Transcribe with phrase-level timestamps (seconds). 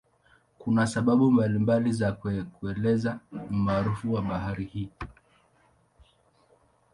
[0.59, 2.11] Kuna sababu mbalimbali za
[2.61, 3.19] kuelezea
[3.49, 4.89] umaarufu wa bahari hii.